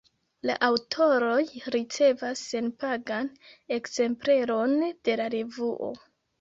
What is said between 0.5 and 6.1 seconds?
aŭtoroj ricevas senpagan ekzempleron de la revuo.